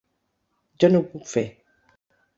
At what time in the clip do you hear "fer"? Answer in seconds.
1.35-1.47